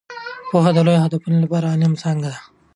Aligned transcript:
پوهه 0.49 0.71
د 0.75 0.77
لوی 0.87 0.97
هدفونو 1.03 1.37
لپاره 1.43 1.65
د 1.67 1.71
علم 1.73 1.93
څانګه 2.03 2.27
ده. 2.33 2.39